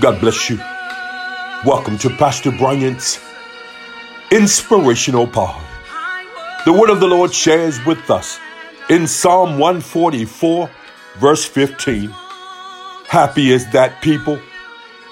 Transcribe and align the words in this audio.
God 0.00 0.20
bless 0.20 0.48
you. 0.48 0.56
Welcome 1.66 1.98
to 1.98 2.08
Pastor 2.08 2.50
Bryant's 2.50 3.20
Inspirational 4.30 5.26
Pod. 5.26 5.62
The 6.64 6.72
word 6.72 6.88
of 6.88 6.98
the 6.98 7.06
Lord 7.06 7.34
shares 7.34 7.78
with 7.84 8.10
us 8.10 8.40
in 8.88 9.06
Psalm 9.06 9.58
144, 9.58 10.70
verse 11.18 11.44
15. 11.44 12.08
Happy 13.06 13.50
is 13.50 13.70
that 13.72 14.00
people 14.00 14.40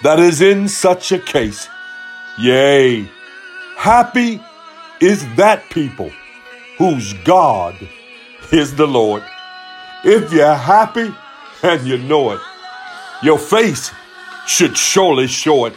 that 0.03 0.19
is 0.19 0.41
in 0.41 0.67
such 0.67 1.13
a 1.13 1.19
case. 1.19 1.69
Yea, 2.39 3.07
happy 3.77 4.41
is 5.03 5.27
that 5.37 5.69
people 5.69 6.11
whose 6.79 7.13
God 7.25 7.77
is 8.51 8.75
the 8.75 8.87
Lord. 8.87 9.23
If 10.05 10.33
you're 10.33 10.55
happy 10.55 11.15
and 11.63 11.87
you 11.87 11.99
know 11.99 12.31
it, 12.31 12.41
your 13.23 13.39
face 13.39 13.91
should 14.51 14.77
surely 14.77 15.29
show 15.29 15.67
it. 15.67 15.75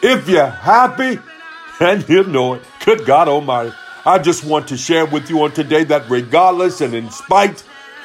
If 0.00 0.28
you're 0.28 0.46
happy 0.46 1.18
and 1.80 2.08
you 2.08 2.22
know 2.24 2.54
it, 2.54 2.62
good 2.84 3.04
God 3.04 3.26
Almighty, 3.28 3.72
I 4.06 4.18
just 4.18 4.44
want 4.44 4.68
to 4.68 4.76
share 4.76 5.04
with 5.04 5.28
you 5.28 5.42
on 5.42 5.52
today 5.52 5.82
that 5.84 6.08
regardless 6.08 6.80
and 6.80 6.94
in 6.94 7.10
spite 7.10 7.64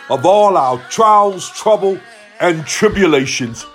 of 0.09 0.25
all 0.25 0.57
our 0.57 0.79
trials, 0.89 1.49
trouble, 1.51 1.99
and 2.39 2.65
tribulations, 2.65 3.65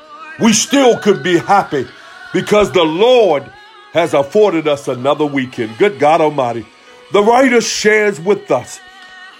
we 0.41 0.53
still 0.53 0.99
could 0.99 1.23
be 1.23 1.39
happy 1.39 1.87
because 2.33 2.73
the 2.73 2.83
Lord 2.83 3.45
has 3.93 4.13
afforded 4.13 4.67
us 4.67 4.89
another 4.89 5.27
weekend. 5.27 5.79
Good 5.79 6.01
God 6.01 6.21
Almighty. 6.21 6.67
The 7.13 7.23
writer 7.23 7.61
shares 7.61 8.21
with 8.21 8.51
us 8.51 8.81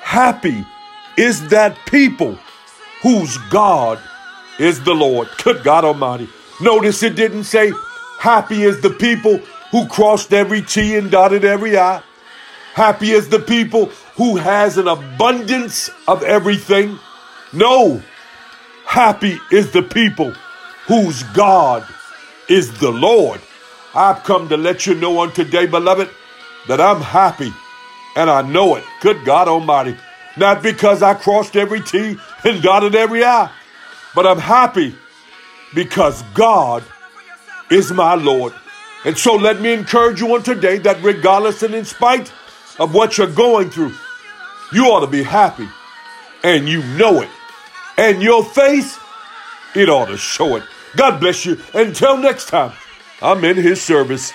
happy 0.01 0.65
is 1.17 1.49
that 1.49 1.77
people 1.87 2.39
whose 3.03 3.37
God 3.51 3.99
is 4.61 4.85
the 4.85 4.95
Lord. 4.95 5.29
Good 5.43 5.65
God 5.65 5.85
Almighty. 5.85 6.29
Notice 6.61 7.03
it 7.03 7.17
didn't 7.17 7.45
say, 7.45 7.73
Happy 8.19 8.63
is 8.63 8.81
the 8.81 8.91
people 8.91 9.39
who 9.71 9.87
crossed 9.89 10.33
every 10.33 10.63
T 10.63 10.97
and 10.97 11.11
dotted 11.11 11.45
every 11.45 11.77
I. 11.77 12.03
Happy 12.75 13.11
is 13.11 13.29
the 13.29 13.41
people 13.41 13.87
who 14.17 14.37
has 14.37 14.79
an 14.79 14.89
abundance 14.89 15.91
of 16.09 16.23
everything. 16.23 16.99
No, 17.53 18.03
happy 18.87 19.39
is 19.51 19.73
the 19.73 19.83
people 19.83 20.31
whose 20.87 21.23
God 21.35 21.87
is 22.49 22.79
the 22.79 22.91
Lord. 22.91 23.41
I've 23.95 24.25
come 24.25 24.49
to 24.49 24.57
let 24.57 24.87
you 24.87 24.95
know 24.95 25.19
on 25.19 25.33
today, 25.33 25.67
beloved, 25.67 26.09
that 26.69 26.81
I'm 26.81 27.01
happy 27.01 27.53
and 28.17 28.31
I 28.31 28.43
know 28.43 28.77
it. 28.77 28.85
Good 29.01 29.25
God 29.25 29.49
Almighty. 29.49 29.97
Not 30.37 30.63
because 30.63 31.03
I 31.03 31.15
crossed 31.15 31.57
every 31.57 31.81
T 31.81 32.17
and 32.45 32.63
dotted 32.63 32.95
every 32.95 33.25
I, 33.25 33.51
but 34.15 34.27
I'm 34.27 34.39
happy 34.39 34.97
because 35.75 36.23
God 36.35 36.85
is 37.71 37.93
my 37.93 38.15
Lord. 38.15 38.53
And 39.05 39.19
so 39.19 39.35
let 39.35 39.61
me 39.61 39.73
encourage 39.73 40.21
you 40.21 40.35
on 40.35 40.43
today 40.43 40.79
that 40.79 41.03
regardless 41.03 41.63
and 41.63 41.75
in 41.75 41.85
spite 41.85 42.33
of 42.79 42.95
what 42.95 43.19
you're 43.19 43.27
going 43.27 43.71
through, 43.71 43.93
you 44.73 44.87
ought 44.87 45.01
to 45.01 45.07
be 45.07 45.23
happy 45.23 45.69
and 46.43 46.69
you 46.69 46.83
know 46.97 47.21
it. 47.23 47.29
And 47.97 48.23
your 48.23 48.45
face, 48.45 48.99
it 49.75 49.89
ought 49.89 50.07
to 50.07 50.17
show 50.17 50.57
it. 50.57 50.65
God 50.97 51.21
bless 51.21 51.45
you. 51.45 51.61
Until 51.75 52.17
next 52.17 52.49
time, 52.49 52.73
I'm 53.21 53.45
in 53.45 53.57
his 53.57 53.83
service. 53.83 54.33